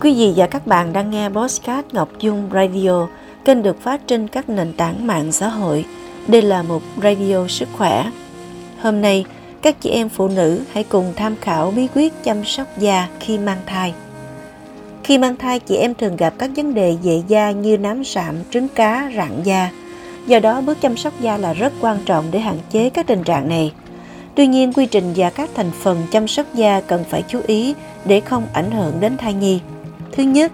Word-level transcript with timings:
Quý 0.00 0.14
vị 0.14 0.32
và 0.36 0.46
các 0.46 0.66
bạn 0.66 0.92
đang 0.92 1.10
nghe 1.10 1.28
Postcard 1.28 1.88
Ngọc 1.92 2.08
Dung 2.20 2.48
Radio, 2.52 3.06
kênh 3.44 3.62
được 3.62 3.82
phát 3.82 4.00
trên 4.06 4.28
các 4.28 4.48
nền 4.48 4.72
tảng 4.72 5.06
mạng 5.06 5.32
xã 5.32 5.48
hội. 5.48 5.84
Đây 6.28 6.42
là 6.42 6.62
một 6.62 6.82
radio 7.02 7.46
sức 7.48 7.68
khỏe. 7.72 8.10
Hôm 8.80 9.00
nay, 9.00 9.24
các 9.62 9.80
chị 9.80 9.90
em 9.90 10.08
phụ 10.08 10.28
nữ 10.28 10.60
hãy 10.72 10.84
cùng 10.84 11.12
tham 11.16 11.36
khảo 11.40 11.70
bí 11.70 11.88
quyết 11.94 12.24
chăm 12.24 12.44
sóc 12.44 12.66
da 12.78 13.08
khi 13.20 13.38
mang 13.38 13.58
thai. 13.66 13.94
Khi 15.04 15.18
mang 15.18 15.36
thai, 15.36 15.60
chị 15.60 15.76
em 15.76 15.94
thường 15.94 16.16
gặp 16.16 16.34
các 16.38 16.50
vấn 16.56 16.74
đề 16.74 16.96
về 17.02 17.22
da 17.28 17.50
như 17.50 17.78
nám 17.78 18.04
sạm, 18.04 18.34
trứng 18.50 18.68
cá, 18.68 19.10
rạn 19.16 19.42
da. 19.44 19.70
Do 20.26 20.38
đó, 20.38 20.60
bước 20.60 20.80
chăm 20.80 20.96
sóc 20.96 21.12
da 21.20 21.36
là 21.36 21.52
rất 21.52 21.72
quan 21.80 21.98
trọng 22.04 22.24
để 22.30 22.38
hạn 22.38 22.58
chế 22.70 22.90
các 22.90 23.06
tình 23.06 23.24
trạng 23.24 23.48
này. 23.48 23.72
Tuy 24.34 24.46
nhiên, 24.46 24.72
quy 24.72 24.86
trình 24.86 25.12
và 25.16 25.30
các 25.30 25.50
thành 25.54 25.70
phần 25.80 26.02
chăm 26.10 26.28
sóc 26.28 26.46
da 26.54 26.80
cần 26.80 27.04
phải 27.08 27.24
chú 27.28 27.40
ý 27.46 27.74
để 28.04 28.20
không 28.20 28.46
ảnh 28.52 28.70
hưởng 28.70 29.00
đến 29.00 29.16
thai 29.16 29.34
nhi. 29.34 29.60
Thứ 30.12 30.22
nhất, 30.22 30.52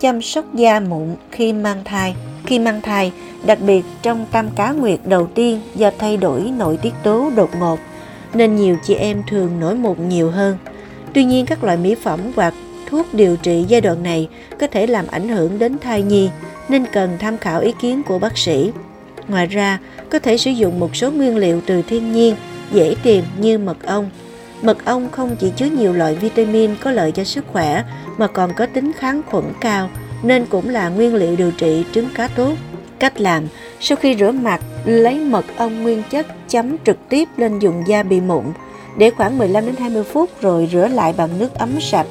chăm 0.00 0.22
sóc 0.22 0.54
da 0.54 0.80
mụn 0.80 1.14
khi 1.30 1.52
mang 1.52 1.84
thai. 1.84 2.14
Khi 2.46 2.58
mang 2.58 2.80
thai, 2.80 3.12
đặc 3.46 3.58
biệt 3.60 3.84
trong 4.02 4.26
tam 4.32 4.50
cá 4.56 4.72
nguyệt 4.72 5.00
đầu 5.04 5.26
tiên 5.26 5.60
do 5.74 5.90
thay 5.98 6.16
đổi 6.16 6.40
nội 6.40 6.76
tiết 6.76 6.92
tố 7.02 7.30
đột 7.36 7.50
ngột, 7.58 7.78
nên 8.34 8.56
nhiều 8.56 8.76
chị 8.84 8.94
em 8.94 9.22
thường 9.28 9.60
nổi 9.60 9.74
mụn 9.74 10.08
nhiều 10.08 10.30
hơn. 10.30 10.56
Tuy 11.14 11.24
nhiên, 11.24 11.46
các 11.46 11.64
loại 11.64 11.76
mỹ 11.76 11.94
phẩm 11.94 12.20
hoặc 12.36 12.54
thuốc 12.90 13.14
điều 13.14 13.36
trị 13.36 13.64
giai 13.68 13.80
đoạn 13.80 14.02
này 14.02 14.28
có 14.60 14.66
thể 14.66 14.86
làm 14.86 15.06
ảnh 15.10 15.28
hưởng 15.28 15.58
đến 15.58 15.78
thai 15.78 16.02
nhi, 16.02 16.30
nên 16.68 16.86
cần 16.92 17.16
tham 17.18 17.38
khảo 17.38 17.60
ý 17.60 17.72
kiến 17.80 18.02
của 18.02 18.18
bác 18.18 18.38
sĩ. 18.38 18.72
Ngoài 19.28 19.46
ra, 19.46 19.78
có 20.10 20.18
thể 20.18 20.38
sử 20.38 20.50
dụng 20.50 20.80
một 20.80 20.96
số 20.96 21.10
nguyên 21.10 21.36
liệu 21.36 21.60
từ 21.66 21.82
thiên 21.82 22.12
nhiên 22.12 22.36
dễ 22.72 22.94
tìm 23.02 23.24
như 23.40 23.58
mật 23.58 23.82
ong. 23.86 24.10
Mật 24.62 24.84
ong 24.84 25.08
không 25.10 25.36
chỉ 25.40 25.52
chứa 25.56 25.66
nhiều 25.66 25.92
loại 25.92 26.14
vitamin 26.14 26.70
có 26.80 26.90
lợi 26.90 27.12
cho 27.12 27.24
sức 27.24 27.44
khỏe 27.52 27.84
mà 28.16 28.26
còn 28.26 28.54
có 28.54 28.66
tính 28.66 28.92
kháng 28.92 29.22
khuẩn 29.26 29.44
cao 29.60 29.90
nên 30.22 30.46
cũng 30.46 30.68
là 30.68 30.88
nguyên 30.88 31.14
liệu 31.14 31.36
điều 31.36 31.50
trị 31.50 31.84
trứng 31.92 32.08
cá 32.14 32.28
tốt. 32.28 32.52
Cách 32.98 33.20
làm, 33.20 33.46
sau 33.80 33.96
khi 33.96 34.16
rửa 34.18 34.30
mặt, 34.30 34.60
lấy 34.84 35.18
mật 35.18 35.44
ong 35.56 35.82
nguyên 35.82 36.02
chất 36.10 36.26
chấm 36.48 36.76
trực 36.84 37.08
tiếp 37.08 37.28
lên 37.36 37.58
vùng 37.58 37.82
da 37.86 38.02
bị 38.02 38.20
mụn, 38.20 38.44
để 38.96 39.10
khoảng 39.10 39.38
15 39.38 39.66
đến 39.66 39.76
20 39.76 40.04
phút 40.04 40.30
rồi 40.40 40.68
rửa 40.72 40.88
lại 40.88 41.14
bằng 41.16 41.38
nước 41.38 41.54
ấm 41.54 41.80
sạch. 41.80 42.06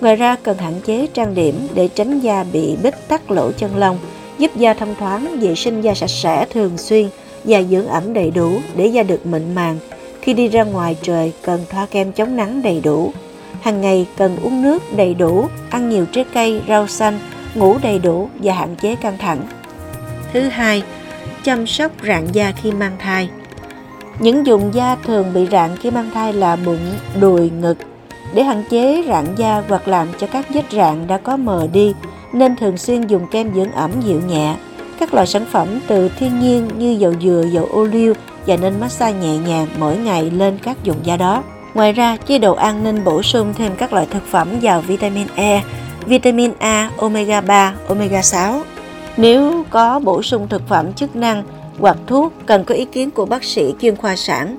Ngoài 0.00 0.16
ra 0.16 0.36
cần 0.42 0.58
hạn 0.58 0.74
chế 0.86 1.06
trang 1.14 1.34
điểm 1.34 1.68
để 1.74 1.88
tránh 1.88 2.20
da 2.20 2.44
bị 2.52 2.76
bít 2.82 3.08
tắc 3.08 3.30
lỗ 3.30 3.52
chân 3.52 3.76
lông, 3.76 3.98
giúp 4.38 4.50
da 4.56 4.74
thông 4.74 4.94
thoáng, 4.98 5.40
vệ 5.40 5.54
sinh 5.54 5.80
da 5.80 5.94
sạch 5.94 6.10
sẽ 6.10 6.46
thường 6.52 6.78
xuyên 6.78 7.08
và 7.44 7.62
dưỡng 7.62 7.86
ẩm 7.86 8.12
đầy 8.12 8.30
đủ 8.30 8.58
để 8.76 8.86
da 8.86 9.02
được 9.02 9.26
mịn 9.26 9.54
màng. 9.54 9.78
Khi 10.24 10.34
đi 10.34 10.48
ra 10.48 10.64
ngoài 10.64 10.96
trời 11.02 11.32
cần 11.42 11.64
thoa 11.70 11.86
kem 11.86 12.12
chống 12.12 12.36
nắng 12.36 12.62
đầy 12.62 12.80
đủ. 12.80 13.12
Hàng 13.60 13.80
ngày 13.80 14.06
cần 14.16 14.36
uống 14.42 14.62
nước 14.62 14.82
đầy 14.96 15.14
đủ, 15.14 15.46
ăn 15.70 15.90
nhiều 15.90 16.06
trái 16.12 16.24
cây, 16.34 16.62
rau 16.68 16.86
xanh, 16.86 17.18
ngủ 17.54 17.76
đầy 17.82 17.98
đủ 17.98 18.28
và 18.42 18.52
hạn 18.52 18.76
chế 18.76 18.94
căng 18.94 19.18
thẳng. 19.18 19.40
Thứ 20.32 20.40
hai, 20.40 20.82
chăm 21.42 21.66
sóc 21.66 21.92
rạn 22.06 22.26
da 22.32 22.52
khi 22.62 22.72
mang 22.72 22.96
thai. 22.98 23.28
Những 24.18 24.44
vùng 24.44 24.74
da 24.74 24.96
thường 25.06 25.32
bị 25.34 25.46
rạn 25.52 25.76
khi 25.76 25.90
mang 25.90 26.10
thai 26.14 26.32
là 26.32 26.56
bụng, 26.56 26.92
đùi, 27.20 27.50
ngực. 27.50 27.78
Để 28.34 28.42
hạn 28.42 28.64
chế 28.70 29.04
rạn 29.08 29.26
da 29.36 29.62
hoặc 29.68 29.88
làm 29.88 30.08
cho 30.18 30.26
các 30.26 30.46
vết 30.54 30.64
rạn 30.72 31.06
đã 31.06 31.18
có 31.18 31.36
mờ 31.36 31.68
đi, 31.72 31.94
nên 32.32 32.56
thường 32.56 32.76
xuyên 32.76 33.06
dùng 33.06 33.26
kem 33.30 33.54
dưỡng 33.54 33.72
ẩm 33.72 33.90
dịu 34.06 34.20
nhẹ. 34.28 34.56
Các 34.98 35.14
loại 35.14 35.26
sản 35.26 35.44
phẩm 35.50 35.80
từ 35.86 36.08
thiên 36.18 36.40
nhiên 36.40 36.68
như 36.78 36.96
dầu 36.98 37.14
dừa, 37.22 37.44
dầu 37.52 37.68
ô 37.72 37.84
liu 37.84 38.14
và 38.46 38.56
nên 38.56 38.80
massage 38.80 39.18
nhẹ 39.18 39.38
nhàng 39.38 39.66
mỗi 39.78 39.96
ngày 39.96 40.30
lên 40.30 40.58
các 40.62 40.76
vùng 40.84 41.06
da 41.06 41.16
đó. 41.16 41.42
Ngoài 41.74 41.92
ra, 41.92 42.16
chế 42.16 42.38
độ 42.38 42.54
ăn 42.54 42.84
nên 42.84 43.04
bổ 43.04 43.22
sung 43.22 43.54
thêm 43.58 43.72
các 43.78 43.92
loại 43.92 44.06
thực 44.10 44.26
phẩm 44.30 44.60
giàu 44.60 44.80
vitamin 44.80 45.26
E, 45.34 45.62
vitamin 46.06 46.52
A, 46.58 46.90
omega 46.96 47.40
3, 47.40 47.74
omega 47.88 48.22
6. 48.22 48.62
Nếu 49.16 49.64
có 49.70 49.98
bổ 49.98 50.22
sung 50.22 50.48
thực 50.48 50.68
phẩm 50.68 50.92
chức 50.92 51.16
năng 51.16 51.44
hoặc 51.78 51.96
thuốc 52.06 52.32
cần 52.46 52.64
có 52.64 52.74
ý 52.74 52.84
kiến 52.84 53.10
của 53.10 53.26
bác 53.26 53.44
sĩ 53.44 53.74
chuyên 53.80 53.96
khoa 53.96 54.16
sản. 54.16 54.56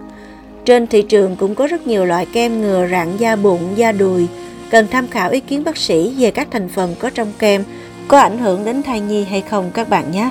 Trên 0.65 0.87
thị 0.87 1.01
trường 1.01 1.35
cũng 1.35 1.55
có 1.55 1.67
rất 1.67 1.87
nhiều 1.87 2.05
loại 2.05 2.25
kem 2.25 2.61
ngừa 2.61 2.87
rạn 2.91 3.17
da 3.17 3.35
bụng, 3.35 3.69
da 3.75 3.91
đùi. 3.91 4.27
Cần 4.69 4.87
tham 4.91 5.07
khảo 5.07 5.29
ý 5.29 5.39
kiến 5.39 5.63
bác 5.63 5.77
sĩ 5.77 6.13
về 6.17 6.31
các 6.31 6.47
thành 6.51 6.69
phần 6.69 6.95
có 6.99 7.09
trong 7.09 7.31
kem 7.39 7.63
có 8.07 8.19
ảnh 8.19 8.37
hưởng 8.37 8.65
đến 8.65 8.83
thai 8.83 8.99
nhi 8.99 9.23
hay 9.23 9.41
không 9.41 9.71
các 9.73 9.89
bạn 9.89 10.11
nhé. 10.11 10.29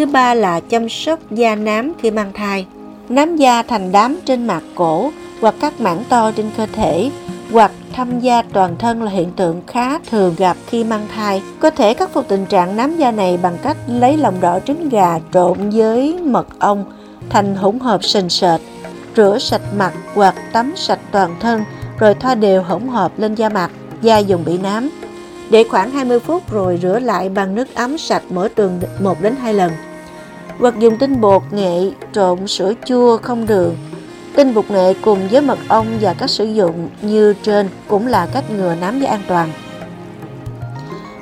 Thứ 0.00 0.06
ba 0.06 0.34
là 0.34 0.60
chăm 0.60 0.88
sóc 0.88 1.18
da 1.30 1.54
nám 1.54 1.92
khi 1.98 2.10
mang 2.10 2.32
thai. 2.32 2.66
Nám 3.08 3.36
da 3.36 3.62
thành 3.62 3.92
đám 3.92 4.18
trên 4.24 4.46
mặt 4.46 4.62
cổ 4.74 5.10
hoặc 5.40 5.54
các 5.60 5.80
mảng 5.80 6.04
to 6.08 6.30
trên 6.30 6.50
cơ 6.56 6.66
thể 6.72 7.10
hoặc 7.52 7.72
thâm 7.92 8.20
da 8.20 8.42
toàn 8.42 8.76
thân 8.78 9.02
là 9.02 9.10
hiện 9.10 9.32
tượng 9.36 9.62
khá 9.66 9.98
thường 9.98 10.34
gặp 10.38 10.56
khi 10.66 10.84
mang 10.84 11.06
thai. 11.14 11.42
Có 11.58 11.70
thể 11.70 11.94
khắc 11.94 12.12
phục 12.12 12.28
tình 12.28 12.46
trạng 12.46 12.76
nám 12.76 12.96
da 12.96 13.10
này 13.10 13.38
bằng 13.42 13.56
cách 13.62 13.76
lấy 13.86 14.16
lòng 14.16 14.40
đỏ 14.40 14.60
trứng 14.60 14.88
gà 14.88 15.18
trộn 15.32 15.70
với 15.70 16.18
mật 16.22 16.46
ong 16.58 16.84
thành 17.30 17.54
hỗn 17.54 17.78
hợp 17.78 18.04
sền 18.04 18.28
sệt, 18.28 18.60
rửa 19.16 19.38
sạch 19.38 19.74
mặt 19.76 19.92
hoặc 20.14 20.34
tắm 20.52 20.72
sạch 20.76 21.00
toàn 21.12 21.36
thân 21.40 21.64
rồi 21.98 22.14
thoa 22.14 22.34
đều 22.34 22.62
hỗn 22.62 22.88
hợp 22.88 23.18
lên 23.18 23.34
da 23.34 23.48
mặt, 23.48 23.70
da 24.02 24.18
dùng 24.18 24.44
bị 24.44 24.58
nám. 24.58 24.90
Để 25.50 25.64
khoảng 25.70 25.90
20 25.90 26.20
phút 26.20 26.52
rồi 26.52 26.78
rửa 26.82 26.98
lại 26.98 27.28
bằng 27.28 27.54
nước 27.54 27.74
ấm 27.74 27.98
sạch 27.98 28.22
mỗi 28.30 28.48
tuần 28.48 28.80
1 29.00 29.22
đến 29.22 29.34
2 29.42 29.54
lần. 29.54 29.72
Hoặc 30.60 30.74
dùng 30.78 30.98
tinh 30.98 31.20
bột 31.20 31.42
nghệ 31.50 31.90
trộn 32.12 32.46
sữa 32.46 32.72
chua 32.84 33.18
không 33.18 33.46
đường 33.46 33.76
Tinh 34.36 34.54
bột 34.54 34.70
nghệ 34.70 34.94
cùng 35.02 35.28
với 35.28 35.42
mật 35.42 35.58
ong 35.68 35.86
và 36.00 36.14
cách 36.14 36.30
sử 36.30 36.44
dụng 36.44 36.88
như 37.02 37.34
trên 37.42 37.68
cũng 37.88 38.06
là 38.06 38.26
cách 38.26 38.44
ngừa 38.50 38.74
nám 38.74 39.00
da 39.00 39.10
an 39.10 39.20
toàn. 39.28 39.50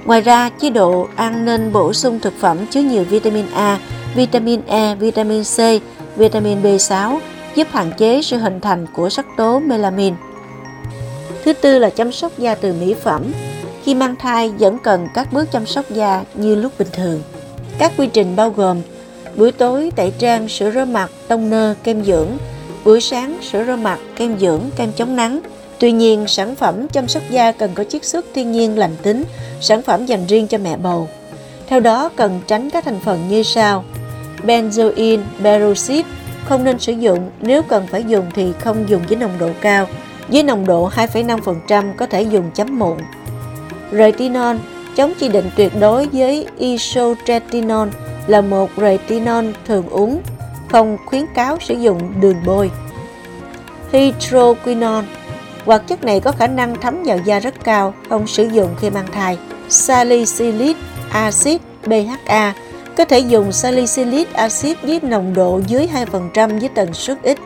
Ngoài 0.04 0.20
ra, 0.20 0.50
chế 0.60 0.70
độ 0.70 1.08
ăn 1.16 1.44
nên 1.44 1.72
bổ 1.72 1.92
sung 1.92 2.20
thực 2.20 2.32
phẩm 2.40 2.58
chứa 2.70 2.80
nhiều 2.80 3.04
vitamin 3.04 3.46
A, 3.54 3.78
vitamin 4.14 4.60
E, 4.66 4.94
vitamin 4.94 5.42
C, 5.42 5.58
vitamin 6.16 6.62
B6 6.62 7.18
giúp 7.54 7.68
hạn 7.70 7.90
chế 7.98 8.22
sự 8.22 8.36
hình 8.36 8.60
thành 8.60 8.86
của 8.92 9.08
sắc 9.08 9.26
tố 9.36 9.60
melamin. 9.60 10.14
Thứ 11.44 11.52
tư 11.52 11.78
là 11.78 11.90
chăm 11.90 12.12
sóc 12.12 12.32
da 12.38 12.54
từ 12.54 12.74
mỹ 12.80 12.94
phẩm. 12.94 13.22
Khi 13.84 13.94
mang 13.94 14.16
thai 14.16 14.48
vẫn 14.58 14.78
cần 14.78 15.08
các 15.14 15.32
bước 15.32 15.52
chăm 15.52 15.66
sóc 15.66 15.84
da 15.90 16.24
như 16.34 16.54
lúc 16.54 16.72
bình 16.78 16.88
thường. 16.92 17.22
Các 17.78 17.92
quy 17.96 18.06
trình 18.06 18.36
bao 18.36 18.50
gồm 18.50 18.80
buổi 19.38 19.52
tối 19.52 19.92
tẩy 19.96 20.12
trang, 20.18 20.48
sữa 20.48 20.70
rửa 20.70 20.84
mặt, 20.84 21.10
toner, 21.28 21.76
kem 21.84 22.04
dưỡng, 22.04 22.28
buổi 22.84 23.00
sáng 23.00 23.38
sữa 23.42 23.64
rửa 23.66 23.76
mặt, 23.76 23.98
kem 24.16 24.38
dưỡng, 24.38 24.60
kem 24.76 24.92
chống 24.92 25.16
nắng. 25.16 25.40
Tuy 25.78 25.92
nhiên, 25.92 26.24
sản 26.28 26.54
phẩm 26.54 26.88
chăm 26.88 27.08
sóc 27.08 27.22
da 27.30 27.52
cần 27.52 27.70
có 27.74 27.84
chiết 27.84 28.04
xuất 28.04 28.24
thiên 28.34 28.52
nhiên 28.52 28.78
lành 28.78 28.96
tính, 29.02 29.24
sản 29.60 29.82
phẩm 29.82 30.06
dành 30.06 30.26
riêng 30.26 30.46
cho 30.46 30.58
mẹ 30.58 30.76
bầu. 30.76 31.08
Theo 31.66 31.80
đó, 31.80 32.10
cần 32.16 32.40
tránh 32.46 32.70
các 32.70 32.84
thành 32.84 33.00
phần 33.04 33.28
như 33.28 33.42
sau. 33.42 33.84
Benzoin, 34.46 35.20
peroxide 35.42 36.08
không 36.44 36.64
nên 36.64 36.78
sử 36.78 36.92
dụng, 36.92 37.30
nếu 37.40 37.62
cần 37.62 37.86
phải 37.86 38.04
dùng 38.04 38.26
thì 38.34 38.52
không 38.60 38.88
dùng 38.88 39.02
với 39.08 39.16
nồng 39.16 39.38
độ 39.38 39.50
cao. 39.60 39.86
Với 40.28 40.42
nồng 40.42 40.66
độ 40.66 40.88
2,5% 40.88 41.94
có 41.96 42.06
thể 42.06 42.22
dùng 42.22 42.50
chấm 42.54 42.78
mụn. 42.78 42.98
Retinol 43.92 44.56
chống 44.96 45.12
chỉ 45.18 45.28
định 45.28 45.50
tuyệt 45.56 45.72
đối 45.80 46.06
với 46.06 46.46
isotretinol 46.58 47.88
là 48.28 48.40
một 48.40 48.70
retinol 48.76 49.44
thường 49.66 49.88
uống 49.88 50.20
không 50.68 50.98
khuyến 51.06 51.26
cáo 51.34 51.58
sử 51.60 51.74
dụng 51.74 52.20
đường 52.20 52.36
bôi. 52.46 52.70
Hydroquinone 53.92 55.06
Hoạt 55.64 55.86
chất 55.86 56.04
này 56.04 56.20
có 56.20 56.32
khả 56.32 56.46
năng 56.46 56.80
thấm 56.80 57.02
vào 57.04 57.18
da 57.24 57.38
rất 57.38 57.64
cao, 57.64 57.94
không 58.08 58.26
sử 58.26 58.48
dụng 58.48 58.68
khi 58.80 58.90
mang 58.90 59.06
thai. 59.12 59.38
Salicylic 59.68 60.76
acid 61.10 61.56
BHA 61.86 62.54
có 62.96 63.04
thể 63.04 63.18
dùng 63.18 63.52
salicylic 63.52 64.32
acid 64.32 64.76
với 64.82 65.00
nồng 65.02 65.34
độ 65.34 65.60
dưới 65.66 65.88
2% 66.32 66.60
với 66.60 66.68
tần 66.68 66.94
suất 66.94 67.22
ít. 67.22 67.38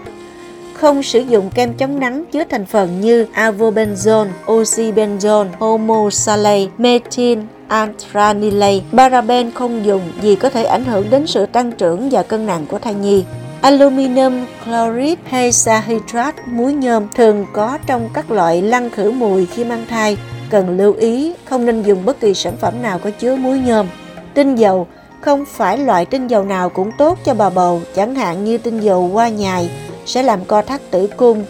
Không 0.75 1.03
sử 1.03 1.21
dụng 1.21 1.51
kem 1.55 1.75
chống 1.75 2.01
nắng 2.01 2.25
chứa 2.33 2.45
thành 2.51 2.67
phần 2.67 3.01
như 3.01 3.27
avobenzone, 3.35 4.29
oxybenzone, 4.47 5.47
homosalate, 5.59 6.71
methyl, 6.79 7.39
antranilate. 7.73 8.83
Paraben 8.97 9.51
không 9.51 9.85
dùng 9.85 10.03
vì 10.21 10.35
có 10.35 10.51
thể 10.51 10.65
ảnh 10.65 10.85
hưởng 10.85 11.11
đến 11.11 11.27
sự 11.27 11.47
tăng 11.47 11.73
trưởng 11.73 12.09
và 12.11 12.23
cân 12.23 12.47
nặng 12.47 12.67
của 12.69 12.79
thai 12.79 12.95
nhi. 12.95 13.25
Aluminum 13.61 14.47
chloride 14.65 15.23
hay 15.25 15.53
sahydrat 15.53 16.49
muối 16.49 16.73
nhôm 16.73 17.09
thường 17.15 17.47
có 17.53 17.79
trong 17.87 18.09
các 18.15 18.31
loại 18.31 18.63
lăn 18.63 18.91
khử 18.91 19.11
mùi 19.11 19.47
khi 19.47 19.65
mang 19.65 19.85
thai. 19.91 20.19
Cần 20.51 20.77
lưu 20.77 20.93
ý 20.93 21.33
không 21.45 21.67
nên 21.67 21.83
dùng 21.83 22.05
bất 22.05 22.21
kỳ 22.21 22.35
sản 22.35 22.57
phẩm 22.57 22.83
nào 22.83 22.99
có 22.99 23.11
chứa 23.11 23.37
muối 23.37 23.59
nhôm. 23.59 23.87
Tinh 24.35 24.55
dầu 24.55 24.87
không 25.21 25.45
phải 25.45 25.79
loại 25.79 26.07
tinh 26.07 26.27
dầu 26.27 26.45
nào 26.45 26.69
cũng 26.69 26.91
tốt 26.99 27.19
cho 27.25 27.35
bà 27.35 27.51
bầu, 27.51 27.81
chẳng 27.95 28.15
hạn 28.15 28.45
như 28.45 28.59
tinh 28.59 28.81
dầu 28.81 29.09
hoa 29.09 29.29
nhài 29.29 29.71
sẽ 30.07 30.23
làm 30.23 30.45
co 30.45 30.63
thắt 30.63 30.91
tử 30.91 31.07
cung. 31.17 31.45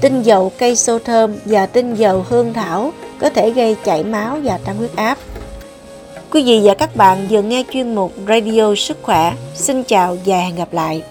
Tinh 0.00 0.22
dầu 0.22 0.52
cây 0.58 0.76
sô 0.76 0.98
thơm 0.98 1.34
và 1.44 1.66
tinh 1.66 1.94
dầu 1.94 2.24
hương 2.28 2.52
thảo 2.52 2.92
có 3.20 3.30
thể 3.30 3.50
gây 3.50 3.76
chảy 3.84 4.04
máu 4.04 4.38
và 4.44 4.58
tăng 4.58 4.76
huyết 4.76 4.96
áp. 4.96 5.18
Quý 6.30 6.42
vị 6.44 6.60
và 6.64 6.74
các 6.74 6.96
bạn 6.96 7.26
vừa 7.30 7.42
nghe 7.42 7.64
chuyên 7.72 7.94
mục 7.94 8.12
Radio 8.28 8.74
Sức 8.76 8.98
khỏe. 9.02 9.34
Xin 9.54 9.82
chào 9.84 10.16
và 10.26 10.36
hẹn 10.36 10.56
gặp 10.56 10.72
lại. 10.72 11.02